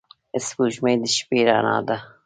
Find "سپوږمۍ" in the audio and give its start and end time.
0.45-0.95